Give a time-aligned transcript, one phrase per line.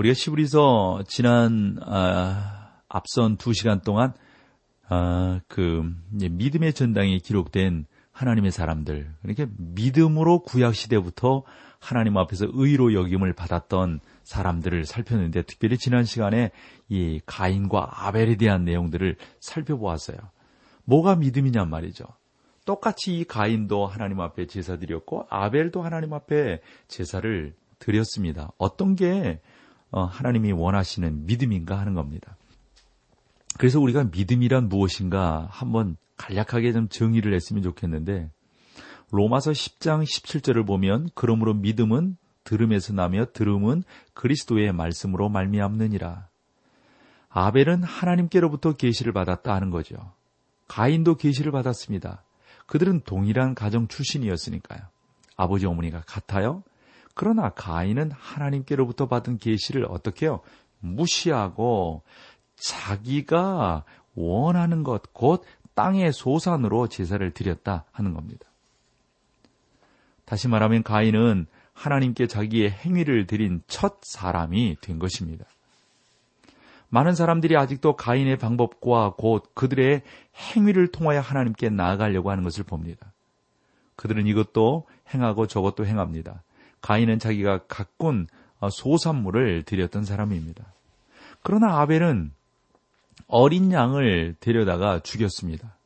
[0.00, 4.14] 우리가 시부리서 지난 아, 앞선 두 시간 동안
[4.88, 11.42] 아, 그 믿음의 전당에 기록된 하나님의 사람들 그러니까 믿음으로 구약 시대부터
[11.78, 16.50] 하나님 앞에서 의로 여김을 받았던 사람들을 살폈는데 특별히 지난 시간에
[16.88, 20.16] 이 가인과 아벨에 대한 내용들을 살펴보았어요.
[20.84, 22.04] 뭐가 믿음이냔 말이죠.
[22.64, 28.50] 똑같이 이 가인도 하나님 앞에 제사 드렸고 아벨도 하나님 앞에 제사를 드렸습니다.
[28.56, 29.58] 어떤 게 어,
[29.92, 32.36] 하나님이 원하시는 믿음인가 하는 겁니다.
[33.58, 38.30] 그래서 우리가 믿음이란 무엇인가 한번 간략하게 좀 정의를 했으면 좋겠는데
[39.10, 43.82] 로마서 10장 17절을 보면 그러므로 믿음은 들음에서 나며 들음은
[44.14, 46.28] 그리스도의 말씀으로 말미암느니라.
[47.28, 50.12] 아벨은 하나님께로부터 계시를 받았다 하는 거죠.
[50.68, 52.22] 가인도 계시를 받았습니다.
[52.66, 54.80] 그들은 동일한 가정 출신이었으니까요.
[55.36, 56.62] 아버지 어머니가 같아요.
[57.14, 60.40] 그러나 가인은 하나님께로부터 받은 계시를 어떻게 요
[60.80, 62.02] 무시하고
[62.56, 65.44] 자기가 원하는 것, 곧
[65.74, 68.46] 땅의 소산으로 제사를 드렸다 하는 겁니다.
[70.24, 75.46] 다시 말하면 가인은 하나님께 자기의 행위를 드린 첫 사람이 된 것입니다.
[76.90, 80.02] 많은 사람들이 아직도 가인의 방법과 곧 그들의
[80.54, 83.12] 행위를 통하여 하나님께 나아가려고 하는 것을 봅니다.
[83.96, 86.42] 그들은 이것도 행하고 저것도 행합니다.
[86.80, 88.26] 가인은 자기가 가꾼
[88.70, 90.72] 소산물을 드렸던 사람입니다.
[91.42, 92.32] 그러나 아벨은
[93.26, 95.76] 어린 양을 데려다가 죽였습니다.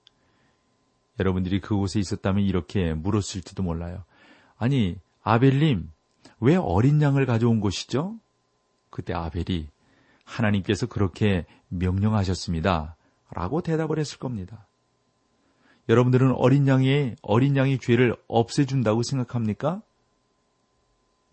[1.20, 4.04] 여러분들이 그곳에 있었다면 이렇게 물었을지도 몰라요.
[4.56, 5.91] 아니, 아벨님,
[6.41, 8.16] 왜 어린 양을 가져온 것이죠?
[8.90, 9.69] 그때 아벨이
[10.24, 12.96] 하나님께서 그렇게 명령하셨습니다.
[13.30, 14.66] 라고 대답을 했을 겁니다.
[15.88, 19.82] 여러분들은 어린 양이, 어린 양이 죄를 없애준다고 생각합니까?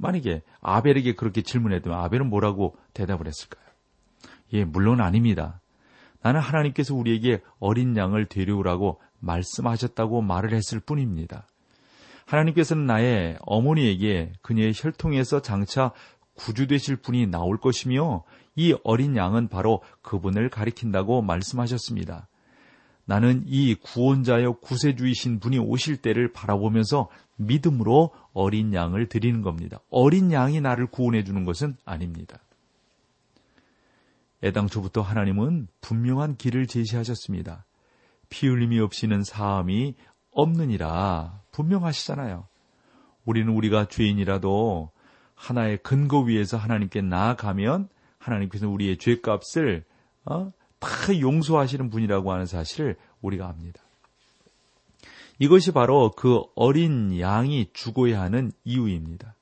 [0.01, 3.63] 만약에 아벨에게 그렇게 질문했다면 아벨은 뭐라고 대답을 했을까요?
[4.53, 5.61] 예, 물론 아닙니다.
[6.21, 11.47] 나는 하나님께서 우리에게 어린 양을 데려오라고 말씀하셨다고 말을 했을 뿐입니다.
[12.25, 15.91] 하나님께서는 나의 어머니에게 그녀의 혈통에서 장차
[16.35, 18.23] 구주되실 분이 나올 것이며
[18.55, 22.27] 이 어린 양은 바로 그분을 가리킨다고 말씀하셨습니다.
[23.05, 27.09] 나는 이 구원자여 구세주이신 분이 오실 때를 바라보면서
[27.45, 29.79] 믿음으로 어린 양을 드리는 겁니다.
[29.89, 32.39] 어린 양이 나를 구원해 주는 것은 아닙니다.
[34.43, 37.65] 애당초부터 하나님은 분명한 길을 제시하셨습니다.
[38.29, 39.95] 피 흘림이 없이는 사함이
[40.31, 42.47] 없느니라 분명하시잖아요.
[43.25, 44.89] 우리는 우리가 죄인이라도
[45.35, 49.83] 하나의 근거 위에서 하나님께 나아가면 하나님께서 우리의 죄값을
[50.25, 50.51] 어?
[50.79, 53.81] 다 용서하시는 분이라고 하는 사실을 우리가 압니다.
[55.41, 59.33] 이것이 바로 그 어린 양이 죽어야 하는 이유입니다.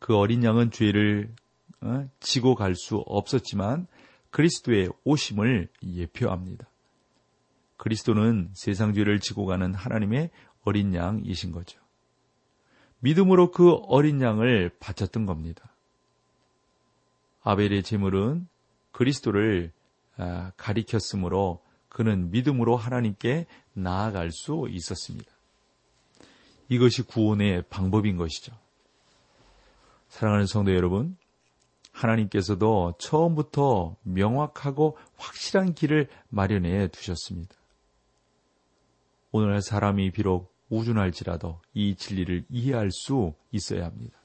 [0.00, 1.32] 그 어린 양은 죄를
[1.80, 2.08] 어?
[2.18, 3.86] 지고 갈 수 없었지만
[4.30, 6.68] 그리스도의 오심을 예표합니다.
[7.76, 10.30] 그리스도는 세상 죄를 지고 가는 하나님의
[10.64, 11.78] 어린 양이신 거죠.
[12.98, 15.70] 믿음으로 그 어린 양을 바쳤던 겁니다.
[17.44, 18.48] 아벨의 제물은
[18.90, 19.70] 그리스도를
[20.16, 21.62] 아, 가리켰으므로
[21.96, 25.32] 그는 믿음으로 하나님께 나아갈 수 있었습니다.
[26.68, 28.52] 이것이 구원의 방법인 것이죠.
[30.10, 31.16] 사랑하는 성도 여러분,
[31.92, 37.54] 하나님께서도 처음부터 명확하고 확실한 길을 마련해 두셨습니다.
[39.32, 44.18] 오늘날 사람이 비록 우준할지라도 이 진리를 이해할 수 있어야 합니다.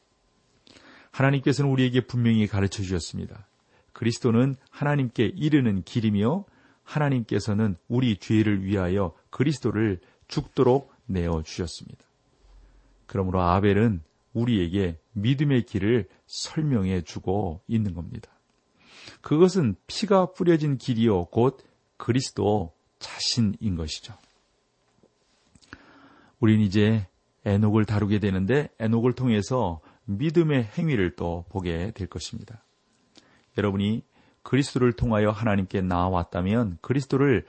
[1.11, 3.47] 하나님께서는 우리에게 분명히 가르쳐 주셨습니다.
[3.93, 6.43] 그리스도는 하나님께 이르는 길이며
[6.91, 12.05] 하나님께서는 우리 죄를 위하여 그리스도를 죽도록 내어 주셨습니다.
[13.05, 14.01] 그러므로 아벨은
[14.33, 18.31] 우리에게 믿음의 길을 설명해 주고 있는 겁니다.
[19.21, 21.63] 그것은 피가 뿌려진 길이요 곧
[21.97, 24.13] 그리스도 자신인 것이죠.
[26.39, 27.07] 우린 이제
[27.45, 32.63] 에녹을 다루게 되는데 에녹을 통해서 믿음의 행위를 또 보게 될 것입니다.
[33.57, 34.03] 여러분이
[34.43, 37.45] 그리스도를 통하여 하나님께 나아왔다면 그리스도를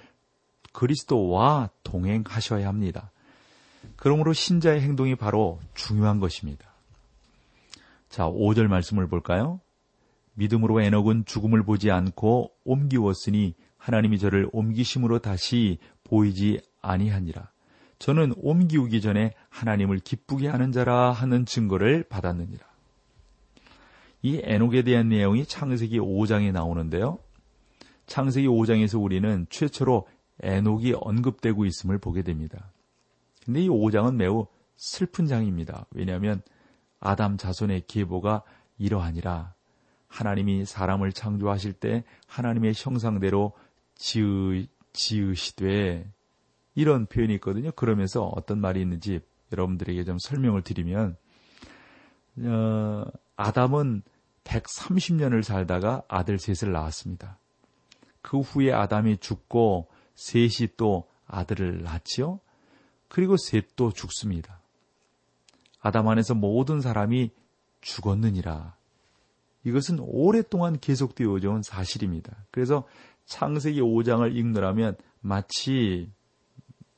[0.73, 3.11] 그리스도와 동행하셔야 합니다.
[3.97, 6.73] 그러므로 신자의 행동이 바로 중요한 것입니다.
[8.09, 9.61] 자, 5절 말씀을 볼까요?
[10.35, 17.51] 믿음으로 에녹은 죽음을 보지 않고 옮기웠으니 하나님이 저를 옮기심으로 다시 보이지 아니하니라.
[17.99, 22.72] 저는 옮기우기 전에 하나님을 기쁘게 하는 자라 하는 증거를 받았느니라.
[24.23, 27.19] 이 에녹에 대한 내용이 창세기 5장에 나오는데요.
[28.07, 30.07] 창세기 5장에서 우리는 최초로
[30.41, 32.73] 에녹이 언급되고 있음을 보게 됩니다.
[33.45, 34.47] 근데 이 5장은 매우
[34.77, 35.87] 슬픈 장입니다.
[35.91, 36.43] 왜냐하면
[37.01, 38.43] 아담 자손의 계보가
[38.79, 39.55] 이러하니라.
[40.07, 43.53] 하나님이 사람을 창조하실 때 하나님의 형상대로
[43.97, 46.07] 지으, 지으시되
[46.75, 47.73] 이런 표현이 있거든요.
[47.73, 49.21] 그러면서 어떤 말이 있는지
[49.53, 51.17] 여러분들에게 좀 설명을 드리면
[52.45, 53.05] 어,
[53.37, 54.03] 아담은
[54.45, 57.39] 130년을 살다가 아들 셋을 낳았습니다.
[58.21, 62.41] 그 후에 아담이 죽고 셋이 또 아들을 낳지요.
[63.09, 64.61] 그리고 셋도 죽습니다.
[65.81, 67.31] 아담 안에서 모든 사람이
[67.81, 68.77] 죽었느니라.
[69.65, 72.45] 이것은 오랫동안 계속되어져 온 사실입니다.
[72.51, 72.87] 그래서
[73.27, 76.11] 창세기 5장을 읽느라면 마치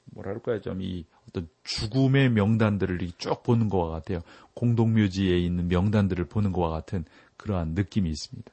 [0.06, 1.04] 뭐랄까요 좀 이
[1.34, 4.20] 어떤 죽음의 명단들을 쭉 보는 것과 같아요.
[4.54, 7.04] 공동묘지에 있는 명단들을 보는 것과 같은
[7.36, 8.52] 그러한 느낌이 있습니다.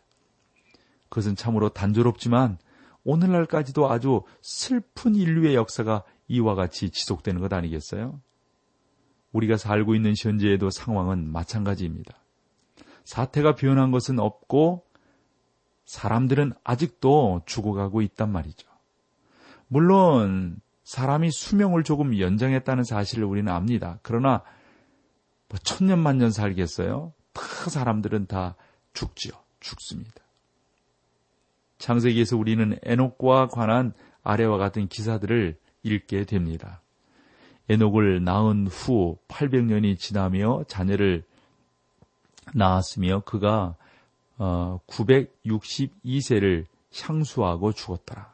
[1.09, 2.57] 그것은 참으로 단조롭지만
[3.03, 8.19] 오늘날까지도 아주 슬픈 인류의 역사가 이와 같이 지속되는 것 아니겠어요?
[9.33, 12.15] 우리가 살고 있는 현재에도 상황은 마찬가지입니다.
[13.03, 14.85] 사태가 변한 것은 없고
[15.85, 18.67] 사람들은 아직도 죽어가고 있단 말이죠.
[19.67, 23.99] 물론 사람이 수명을 조금 연장했다는 사실을 우리는 압니다.
[24.01, 24.43] 그러나
[25.49, 27.13] 뭐 천년 만년 살겠어요?
[27.33, 28.55] 다 사람들은 다
[28.93, 29.33] 죽지요.
[29.59, 30.21] 죽습니다.
[31.77, 33.93] 창세기에서 우리는 에녹과 관한
[34.23, 36.81] 아래와 같은 기사들을 읽게 됩니다.
[37.69, 41.23] 에녹을 낳은 후 800년이 지나며 자녀를
[42.53, 43.75] 낳았으며 그가
[44.37, 46.67] 962세를 어,
[47.01, 48.31] 향수하고 죽었더라.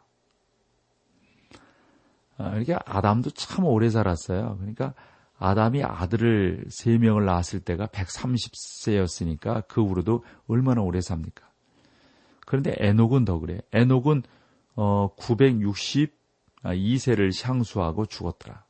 [2.37, 4.57] 아, 이렇게 아담도 참 오래 살았어요.
[4.57, 4.93] 그러니까
[5.39, 11.45] 아담이 아들을 세 명을 낳았을 때가 130세였으니까 그 후로도 얼마나 오래 삽니까?
[12.45, 13.59] 그런데 에녹은 더 그래.
[13.73, 14.23] 에녹은
[14.75, 18.63] 어 962세를 향수하고 죽었더라.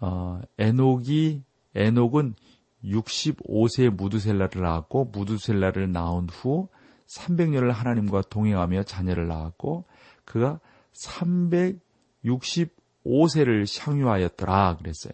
[0.00, 1.42] 어, 에녹이
[1.74, 2.34] 에녹은
[2.84, 6.68] 65세 무두셀라를 낳았고 무두셀라를 낳은 후
[7.06, 9.84] 300년을 하나님과 동행하며 자녀를 낳았고
[10.24, 10.60] 그가
[13.04, 15.12] 365세를 향유하였더라 그랬어요.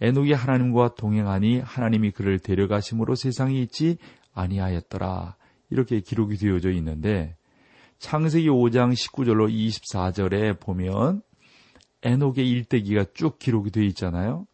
[0.00, 3.98] 에녹이 하나님과 동행하니 하나님이 그를 데려가심으로 세상에 있지
[4.32, 5.36] 아니하였더라.
[5.68, 7.36] 이렇게 기록이 되어져 있는데
[7.98, 11.22] 창세기 5장 19절로 24절에 보면
[12.02, 14.46] 에녹의 일대기가 쭉 기록이 되어 있잖아요.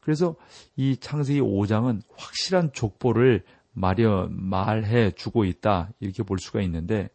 [0.00, 0.34] 그래서
[0.76, 3.42] 이 창세기 5장은 확실한 족보를
[3.72, 5.90] 마련, 말해 주고 있다.
[6.00, 7.10] 이렇게 볼 수가 있는데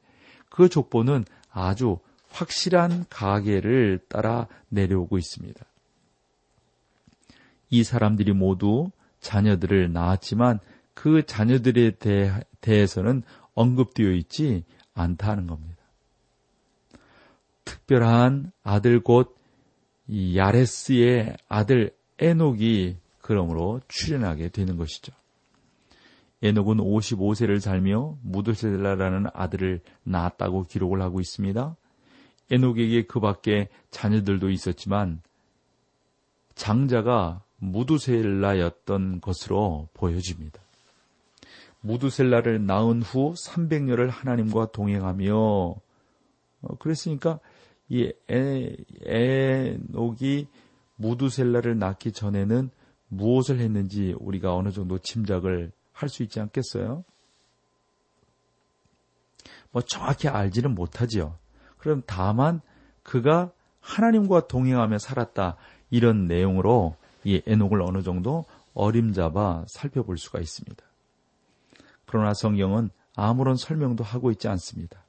[0.49, 1.97] 그 족보는 아주
[2.29, 5.65] 확실한 가계를 따라 내려오고 있습니다.
[7.69, 8.89] 이 사람들이 모두
[9.21, 10.59] 자녀들을 낳았지만
[10.93, 11.93] 그 자녀들에
[12.61, 13.23] 대해서는
[13.53, 15.77] 언급되어 있지 않다는 겁니다.
[17.65, 19.37] 특별한 아들 곧
[20.09, 25.13] 야레스의 아들 에녹이 그러므로 출현하게 되는 것이죠.
[26.42, 31.75] 에녹은 55세를 살며 무드셀라라는 아들을 낳았다고 기록을 하고 있습니다.
[32.49, 35.21] 에녹에게 그 밖에 자녀들도 있었지만
[36.56, 40.61] 장자가 무두셀라였던 것으로 보여집니다.
[41.81, 47.39] 무두셀라를 낳은 후 300년을 하나님과 동행하며 어, 그랬으니까
[47.87, 48.11] 이
[49.07, 50.47] 에녹이
[50.97, 52.69] 무두셀라를 낳기 전에는
[53.07, 57.03] 무엇을 했는지 우리가 어느 정도 짐작을 할 수 있지 않겠어요?
[59.71, 61.37] 뭐 정확히 알지는 못하지요.
[61.80, 62.62] 그럼 다만
[63.02, 65.56] 그가 하나님과 동행하며 살았다
[65.90, 70.83] 이런 내용으로 이 에녹을 어느 정도 어림잡아 살펴볼 수가 있습니다.
[72.06, 75.04] 그러나 성경은 아무런 설명도 하고 있지 않습니다.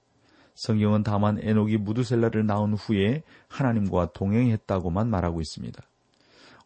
[0.54, 5.82] 성경은 다만 에녹이 무두셀라를 낳은 후에 하나님과 동행했다고만 말하고 있습니다.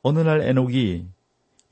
[0.02, 1.06] 어느 날 에녹이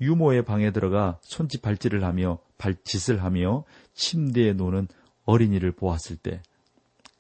[0.01, 4.89] 유모의 방에 들어가 손짓 발질을 하며 발짓을 하며 침대에 노는
[5.25, 6.43] 어린이를 보았을 때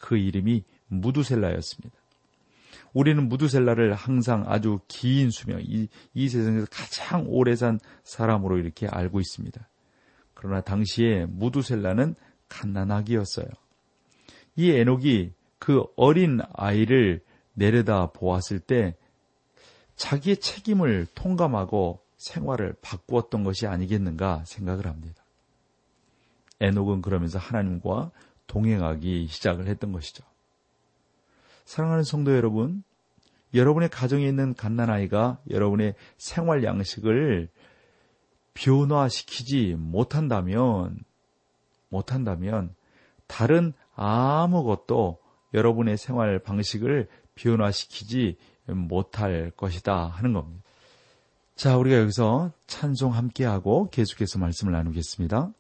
[0.03, 1.97] 그 이름이 무두셀라였습니다.
[2.93, 9.21] 우리는 무두셀라를 항상 아주 긴 수명, 이, 이 세상에서 가장 오래 산 사람으로 이렇게 알고
[9.21, 9.69] 있습니다.
[10.35, 12.15] 그러나 당시에 무두셀라는
[12.49, 13.47] 갓난아기였어요.
[14.57, 17.23] 이 에녹이 그 어린 아이를
[17.55, 18.97] 내려다 보았을 때
[19.97, 25.25] 자기의 책임을 통감하고 생활을 바꾸었던 것이 아니겠는가 생각을 합니다.
[26.61, 28.11] 에녹은 그러면서 하나님과
[28.47, 30.25] 동행하기 시작을 했던 것이죠.
[31.65, 32.83] 사랑하는 성도 여러분,
[33.55, 37.49] 여러분의 가정에 있는 갓난아이가 여러분의 생활 양식을
[38.55, 40.99] 변화시키지 못한다면,
[41.89, 42.75] 못한다면,
[43.27, 45.19] 다른 아무것도
[45.55, 48.37] 여러분의 생활 방식을 변화시키지
[48.69, 50.63] 못할 것이다 하는 겁니다.
[51.55, 55.53] 자, 우리가 여기서 찬송 함께하고 계속해서 말씀을 나누겠습니다.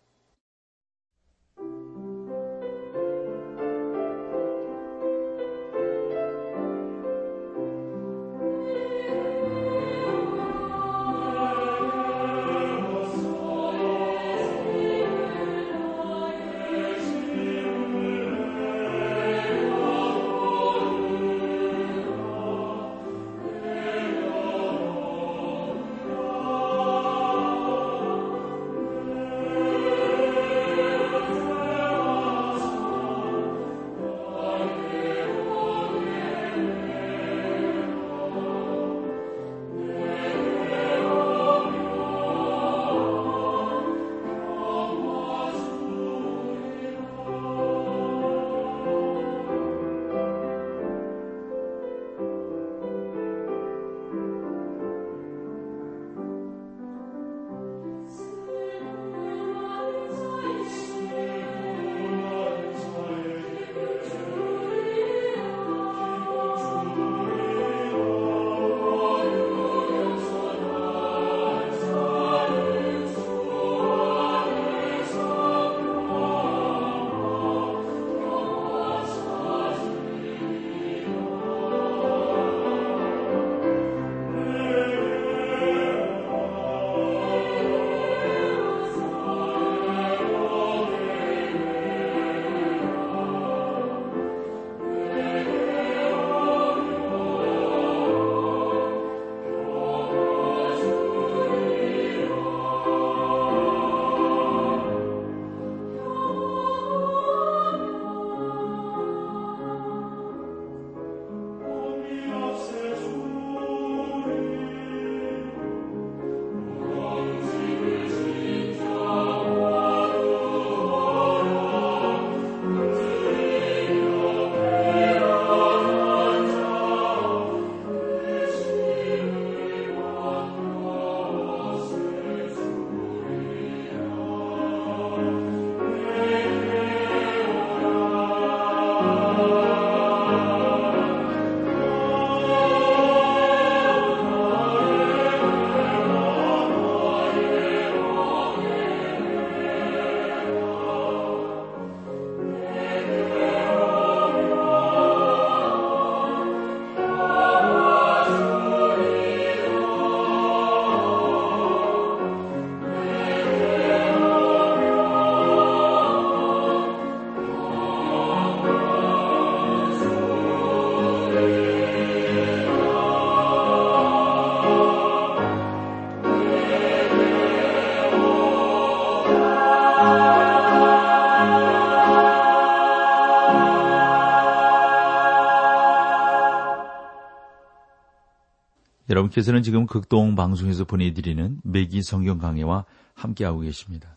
[189.22, 194.16] 여러분께서는 지금 극동 방송에서 보내드리는 매기 성경 강해와 함께하고 계십니다.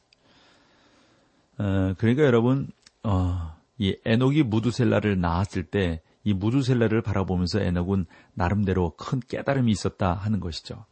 [1.57, 2.67] 어, 그러니까 여러분,
[3.03, 10.39] 어, 이 에녹이 무두셀라를 낳았을 때 이 무두셀라를 바라보면서 에녹은 나름대로 큰 깨달음이 있었다 하는
[10.41, 10.85] 것이죠.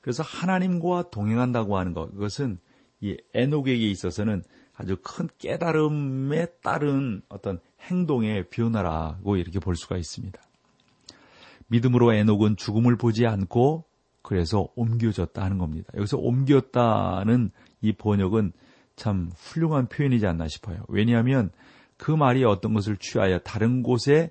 [0.00, 2.58] 그래서 하나님과 동행한다고 하는 것, 그것은
[3.00, 4.44] 이 에녹에게 있어서는
[4.74, 10.40] 아주 큰 깨달음에 따른 어떤 행동의 변화라고 이렇게 볼 수가 있습니다.
[11.74, 13.84] 믿음으로 에녹은 죽음을 보지 않고
[14.22, 15.92] 그래서 옮겨졌다 하는 겁니다.
[15.96, 17.50] 여기서 옮겼다는
[17.80, 18.52] 이 번역은
[18.96, 20.84] 참 훌륭한 표현이지 않나 싶어요.
[20.88, 21.50] 왜냐하면
[21.96, 24.30] 그 말이 어떤 것을 취하여 다른 곳에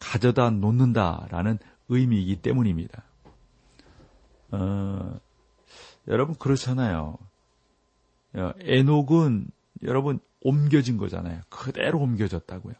[0.00, 1.58] 가져다 놓는다라는
[1.88, 3.04] 의미이기 때문입니다.
[4.50, 5.20] 어,
[6.08, 7.16] 여러분 그렇잖아요.
[8.34, 9.46] 어, 에녹은
[9.84, 11.42] 여러분 옮겨진 거잖아요.
[11.48, 12.74] 그대로 옮겨졌다고요.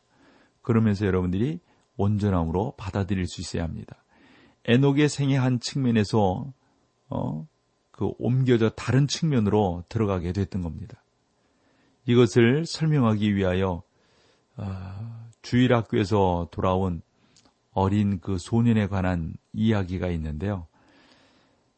[0.62, 1.61] 그러면서 여러분들이
[1.97, 3.97] 온전함으로 받아들일 수 있어야 합니다.
[4.65, 6.53] 에녹의 생애 한 측면에서
[7.09, 7.47] 어,
[7.91, 11.03] 그 옮겨져 다른 측면으로 들어가게 됐던 겁니다.
[12.07, 13.83] 이것을 설명하기 위하여
[14.57, 17.03] 어, 주일학교에서 돌아온
[17.73, 20.67] 어린 그 소년에 관한 이야기가 있는데요.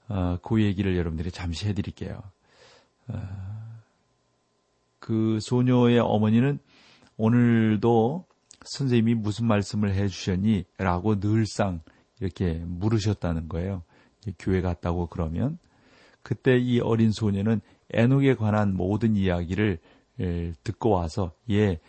[0.08, 2.22] 어, 그 얘기를 여러분들이 잠시 해드릴게요.
[3.08, 3.78] 어,
[4.98, 6.58] 그 소녀의 어머니는
[7.16, 8.27] 오늘도
[8.68, 10.64] 선생님이 무슨 말씀을 해 주셨니?
[10.76, 11.80] 라고 늘상
[12.20, 13.82] 이렇게 물으셨다는 거예요.
[14.38, 15.58] 교회 갔다고 그러면.
[16.22, 17.60] 그때 이 어린 소녀는
[17.90, 19.78] 에녹에 관한 모든 이야기를
[20.62, 21.80] 듣고 와서 예,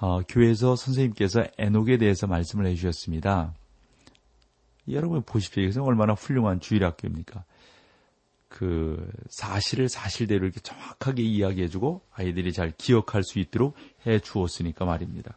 [0.00, 3.54] 어, 교회에서 선생님께서 에녹에 대해서 말씀을 해 주셨습니다.
[4.90, 5.62] 여러분 보십시오.
[5.62, 7.44] 이것은 얼마나 훌륭한 주일학교입니까?
[8.48, 13.74] 그 사실을 사실대로 이렇게 정확하게 이야기해주고 아이들이 잘 기억할 수 있도록
[14.06, 15.36] 해 주었으니까 말입니다.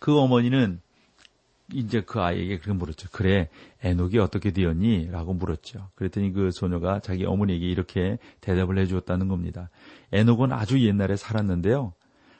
[0.00, 0.80] 그 어머니는
[1.72, 3.08] 이제 그 아이에게 그렇게 물었죠.
[3.12, 3.48] 그래,
[3.82, 5.08] 에녹이 어떻게 되었니?
[5.12, 5.90] 라고 물었죠.
[5.94, 9.70] 그랬더니 그 소녀가 자기 어머니에게 이렇게 대답을 해 주었다는 겁니다.
[10.10, 11.92] 에녹은 아주 옛날에 살았는데요.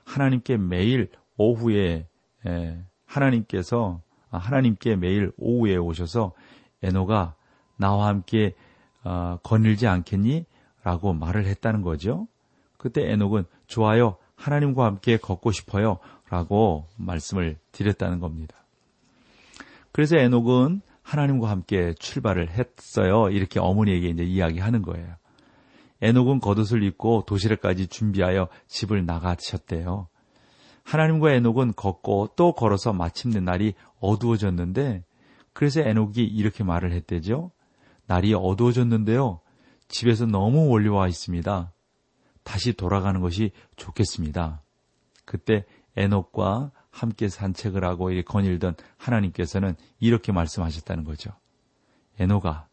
[0.04, 2.08] 하나님께 매일 오후에,
[2.46, 6.32] 에, 하나님께서, 아, 하나님께 매일 오후에 오셔서
[6.82, 7.34] 에녹아,
[7.76, 8.54] 나와 함께,
[9.04, 10.44] 어, 거닐지 않겠니?
[10.82, 12.26] 라고 말을 했다는 거죠.
[12.78, 14.16] 그때 에녹은 좋아요.
[14.34, 15.98] 하나님과 함께 걷고 싶어요.
[16.30, 18.56] 라고 말씀을 드렸다는 겁니다.
[19.92, 23.28] 그래서 에녹은 하나님과 함께 출발을 했어요.
[23.30, 25.16] 이렇게 어머니에게 이제 이야기하는 거예요.
[26.00, 30.06] 에녹은 겉옷을 입고 도시락까지 준비하여 집을 나가셨대요.
[30.84, 35.04] 하나님과 에녹은 걷고 또 걸어서 마침내 날이 어두워졌는데
[35.52, 37.50] 그래서 에녹이 이렇게 말을 했대죠.
[38.06, 39.40] 날이 어두워졌는데요.
[39.88, 41.72] 집에서 너무 몰려와 있습니다.
[42.44, 44.62] 다시 돌아가는 것이 좋겠습니다.
[45.24, 45.64] 그때
[45.96, 51.30] 에녹과 함께 산책을 하고 거닐던 하나님께서는 이렇게 말씀하셨다는 거죠.
[52.18, 52.66] 에녹아,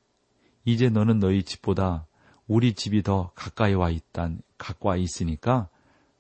[0.66, 2.08] 이제 너는 너희 집보다
[2.48, 5.70] 우리 집이 더 가까이 와 있단, 가까이 있으니까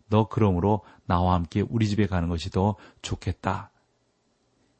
[0.09, 3.71] 너 그러므로 나와 함께 우리 집에 가는 것이 더 좋겠다.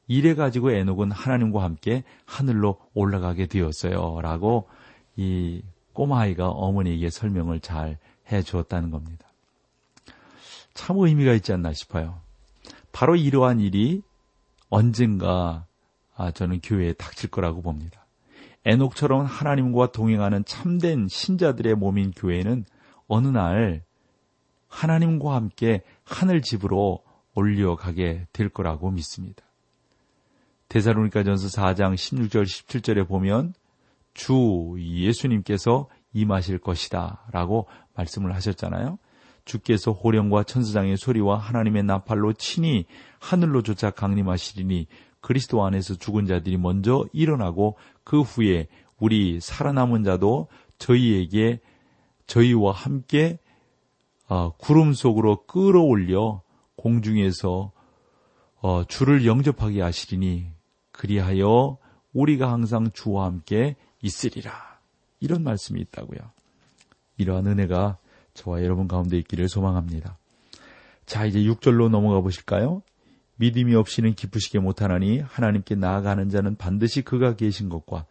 [0.06, 4.20] 이래 가지고 에녹은 하나님과 함께 하늘로 올라가게 되었어요.
[4.22, 4.68] 라고
[5.16, 7.98] 이 꼬마아이가 어머니에게 설명을 잘
[8.32, 9.27] 해 주었다는 겁니다.
[10.78, 12.20] 참 의미가 있지 않나 싶어요.
[12.92, 14.00] 바로 이러한 일이
[14.70, 15.66] 언젠가
[16.14, 18.06] 아, 저는 교회에 닥칠 거라고 봅니다.
[18.64, 22.64] 에녹처럼 하나님과 동행하는 참된 신자들의 몸인 교회는
[23.08, 23.82] 어느 날
[24.68, 27.02] 하나님과 함께 하늘 집으로
[27.34, 29.42] 올려가게 될 거라고 믿습니다.
[30.68, 33.52] 대사로니까 전서 4장 16절 17절에 보면
[34.14, 38.98] 주 예수님께서 임하실 것이다 라고 말씀을 하셨잖아요.
[39.48, 42.84] 주께서 호령과 천사장의 소리와 하나님의 나팔로 친히
[43.18, 44.86] 하늘로 쫓아 강림하시리니
[45.20, 48.68] 그리스도 안에서 죽은 자들이 먼저 일어나고 그 후에
[49.00, 51.60] 우리 살아남은 자도 저희에게
[52.26, 53.38] 저희와 함께
[54.28, 56.42] 어, 구름 속으로 끌어올려
[56.76, 57.72] 공중에서
[58.60, 60.50] 어, 주를 영접하게 하시리니
[60.92, 61.78] 그리하여
[62.12, 64.52] 우리가 항상 주와 함께 있으리라.
[65.20, 66.18] 이런 말씀이 있다고요.
[67.16, 67.98] 이러한 은혜가
[68.38, 70.16] 저와 여러분 가운데 있기를 소망합니다.
[71.06, 72.82] 자, 이제 6절로 넘어가 보실까요?
[73.36, 78.06] 믿음이 없이는 기쁘시게 못하나니 하나님께 나아가는 자는 반드시 그가 계신 것과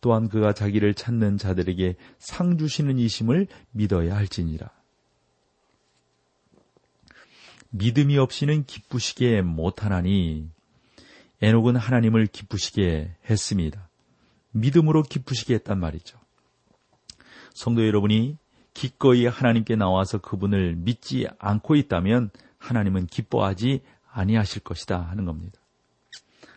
[0.00, 4.70] 또한 그가 자기를 찾는 자들에게 상 주시는 이심을 믿어야 할지니라.
[7.70, 10.48] 믿음이 없이는 기쁘시게 못하나니
[11.40, 13.88] 에녹은 하나님을 기쁘시게 했습니다.
[14.52, 16.18] 믿음으로 기쁘시게 했단 말이죠.
[17.54, 18.36] 성도 여러분이
[18.74, 25.60] 기꺼이 하나님께 나와서 그분을 믿지 않고 있다면 하나님은 기뻐하지 아니하실 것이다 하는 겁니다.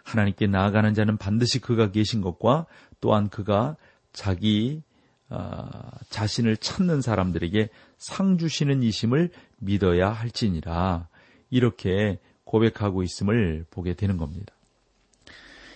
[0.04, 2.68] 하나님께 나아가는 자는 반드시 그가 계신 것과
[3.02, 3.76] 또한 그가
[4.14, 4.82] 자기
[5.30, 5.68] 어,
[6.10, 11.08] 자신을 찾는 사람들에게 상 주시는 이심을 믿어야 할지니라
[11.50, 14.54] 이렇게 고백하고 있음을 보게 되는 겁니다.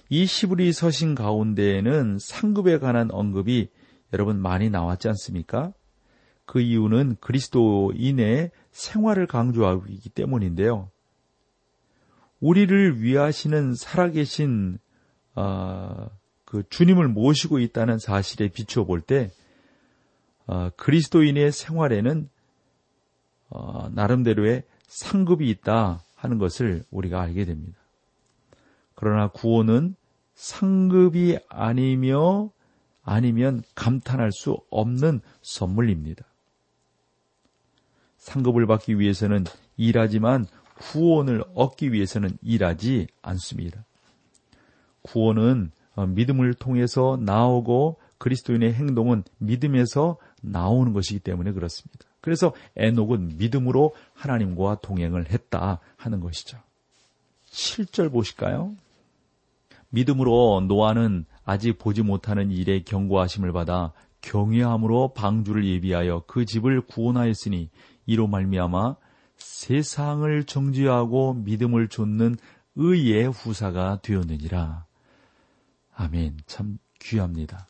[0.09, 3.69] 이 시브리 서신 가운데에는 상급에 관한 언급이
[4.13, 5.73] 여러분 많이 나왔지 않습니까?
[6.49, 10.89] 그 이유는 그리스도인의 생활을 강조하기 때문인데요.
[12.39, 14.79] 우리를 위하시는 살아계신
[15.35, 16.09] 어,
[16.45, 19.29] 그 주님을 모시고 있다는 사실에 비추어 볼때
[20.47, 22.27] 어, 그리스도인의 생활에는
[23.51, 27.77] 어, 나름대로의 상급이 있다 하는 것을 우리가 알게 됩니다.
[28.95, 29.95] 그러나 구원은
[30.33, 32.49] 상급이 아니며
[33.03, 36.25] 아니면 감탄할 수 없는 선물입니다.
[38.19, 39.45] 상급을 받기 위해서는
[39.77, 40.45] 일하지만
[40.79, 43.83] 구원을 얻기 위해서는 일하지 않습니다.
[45.01, 52.05] 구원은 어, 믿음을 통해서 나오고 그리스도인의 행동은 믿음에서 나오는 것이기 때문에 그렇습니다.
[52.21, 56.57] 그래서 에녹은 믿음으로 하나님과 동행을 했다 하는 것이죠.
[57.51, 58.75] 7절 보실까요?
[59.89, 67.69] 믿음으로 노아는 아직 보지 못하는 일에 경고하심을 받아 경외함으로 방주를 예비하여 그 집을 구원하였으니
[68.09, 68.95] 이로 말미암아
[69.37, 72.37] 세상을 정죄하고 믿음을 좇는
[72.75, 74.85] 의의 후사가 되었느니라.
[75.93, 76.37] 아멘.
[76.47, 77.67] 참 귀합니다.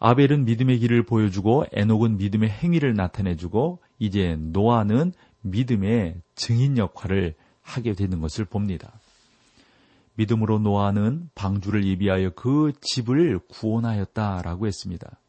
[0.00, 8.20] 아벨은 믿음의 길을 보여주고 에녹은 믿음의 행위를 나타내주고 이제 노아는 믿음의 증인 역할을 하게 되는
[8.20, 8.98] 것을 봅니다.
[10.14, 15.20] 믿음으로 노아는 방주를 예비하여 그 집을 구원하였다라고 했습니다.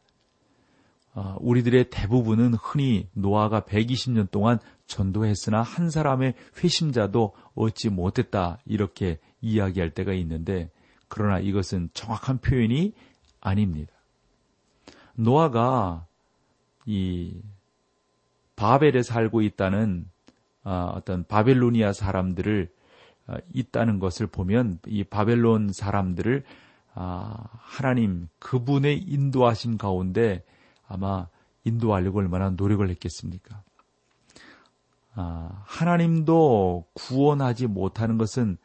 [1.18, 9.92] 아, 우리들의 대부분은 흔히 노아가 120년 동안 전도했으나 한 사람의 회심자도 얻지 못했다 이렇게 이야기할
[9.92, 10.70] 때가 있는데
[11.08, 12.92] 그러나 이것은 정확한 표현이
[13.40, 13.94] 아닙니다.
[15.14, 16.04] 노아가
[16.84, 17.40] 이
[18.54, 20.10] 바벨에 살고 있다는
[20.64, 22.68] 아, 어떤 바벨로니아 사람들을
[23.26, 26.44] 아, 있다는 것을 보면 이 바벨론 사람들을
[26.92, 30.44] 아, 하나님 그분의 인도하심 가운데
[30.88, 31.28] 아마
[31.64, 33.62] 인도하려고 얼마나 노력을 했겠습니까?
[35.64, 38.58] 하나님도 구원하지 못하는 것은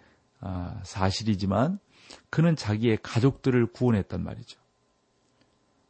[0.84, 1.79] 사실이지만
[2.29, 4.60] 그는 자기의 가족들을 구원했단 말이죠.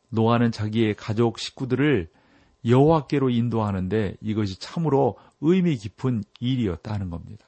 [0.10, 2.10] 노아는 자기의 가족 식구들을
[2.66, 7.46] 여호와께로 인도하는데 이것이 참으로 의미 깊은 일이었다는 겁니다.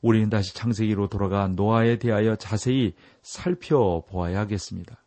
[0.00, 5.02] 우리는 다시 창세기로 돌아가 노아에 대하여 자세히 살펴보아야 하겠습니다.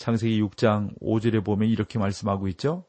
[0.00, 2.86] 창세기 6장 5절에 보면 이렇게 말씀하고 있죠.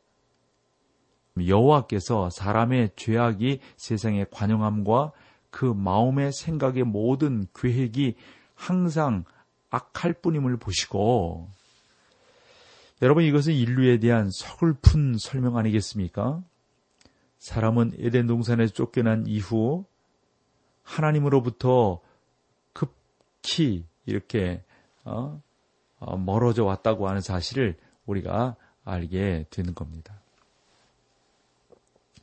[1.45, 5.11] 여호와께서 사람의 죄악이 세상의 관영함과
[5.49, 8.15] 그 마음의 생각의 모든 계획이
[8.55, 9.25] 항상
[9.71, 11.49] 악할 뿐임을 보시고
[13.01, 16.41] 여러분 이것은 인류에 대한 서글픈 설명 아니겠습니까?
[17.39, 19.83] 사람은 에덴 동산에서 쫓겨난 이후
[20.83, 21.99] 하나님으로부터
[22.71, 24.63] 급히 이렇게
[25.03, 25.50] 어, 어,
[26.17, 30.21] 멀어져 왔다고 하는 사실을 우리가 알게 되는 겁니다.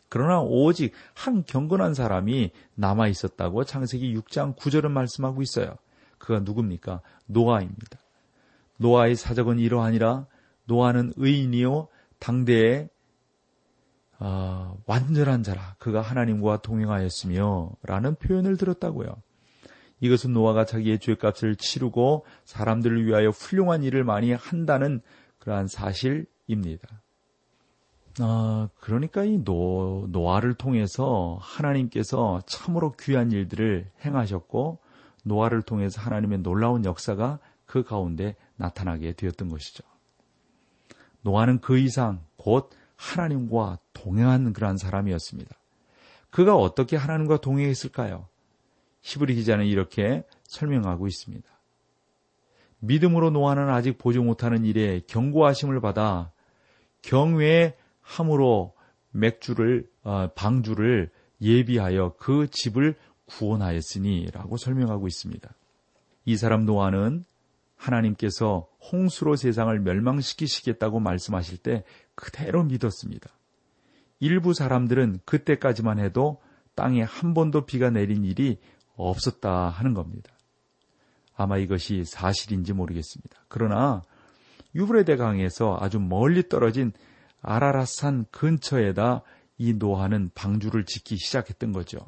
[0.09, 5.77] 그러나 오직 한 경건한 사람이 남아 있었다고 창세기 6장 9절은 말씀하고 있어요.
[6.19, 7.03] 그가 누굽니까?
[7.27, 7.99] 노아입니다.
[8.79, 10.27] 노아의 사적은 이러하니라
[10.65, 11.89] 노아는 의인이요
[12.19, 12.89] 당대에
[14.21, 19.09] 어, 완전한 자라 그가 하나님과 동행하였으며 라는 표현을 들었다고요.
[20.01, 25.01] 이것은 노아가 자기의 죄값을 치르고 사람들을 위하여 훌륭한 일을 많이 한다는
[25.39, 27.03] 그러한 사실입니다.
[28.21, 34.79] 어, 그러니까 이 노, 노아를 통해서 하나님께서 참으로 귀한 일들을 행하셨고
[35.25, 39.85] 노아를 통해서 하나님의 놀라운 역사가 그 가운데 나타나게 되었던 것이죠.
[41.23, 45.55] 노아는 그 이상 곧 하나님과 동행하는 그러한 사람이었습니다.
[46.31, 48.27] 그가 어떻게 하나님과 동행했을까요?
[49.09, 51.49] 히브리 기자는 이렇게 설명하고 있습니다.
[52.81, 56.31] 믿음으로 노아는 아직 보지 못하는 일에 경고하심을 받아
[57.01, 58.75] 경외 함으로
[59.11, 65.55] 맥주를 어, 방주를 예비하여 그 집을 구원하였으니라고 설명하고 있습니다.
[66.27, 67.25] 이 사람 노아는
[67.77, 73.31] 하나님께서 홍수로 세상을 멸망시키시겠다고 말씀하실 때 그대로 믿었습니다.
[74.21, 76.41] 일부 사람들은 그때까지만 해도
[76.75, 78.59] 땅에 한 번도 비가 내린 일이
[79.05, 80.33] 없었다 하는 겁니다.
[81.37, 83.45] 아마 이것이 사실인지 모르겠습니다.
[83.49, 84.03] 그러나
[84.75, 86.93] 유브레데 강에서 아주 멀리 떨어진
[87.41, 89.23] 아라라산 근처에다
[89.57, 91.99] 이 노아는 방주를 짓기 시작했던 거죠.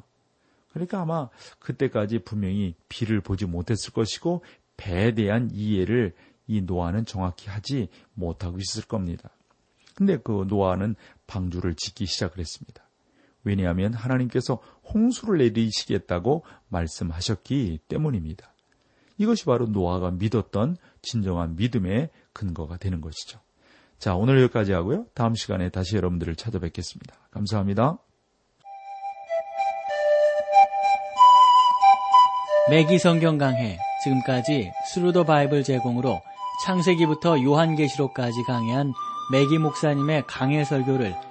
[0.73, 4.43] 그러니까 아마 그때까지 분명히 비를 보지 못했을 것이고
[4.77, 6.13] 배에 대한 이해를
[6.47, 9.29] 이 노아는 정확히 하지 못하고 있을 겁니다.
[9.95, 10.95] 근데 그 노아는
[11.27, 12.83] 방주를 짓기 시작을 했습니다.
[13.43, 14.59] 왜냐하면 하나님께서
[14.93, 18.53] 홍수를 내리시겠다고 말씀하셨기 때문입니다.
[19.17, 23.39] 이것이 바로 노아가 믿었던 진정한 믿음의 근거가 되는 것이죠.
[23.99, 25.05] 자, 오늘 여기까지 하고요.
[25.13, 27.15] 다음 시간에 다시 여러분들을 찾아뵙겠습니다.
[27.29, 27.99] 감사합니다.
[32.69, 36.21] 매기 성경 강해 지금까지 Thru the Bible 제공으로
[36.65, 38.93] 창세기부터 요한계시록까지 강해한
[39.31, 41.30] 매기 목사님의 강해 설교를